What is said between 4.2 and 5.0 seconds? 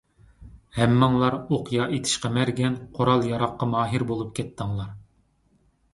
كەتتىڭلار.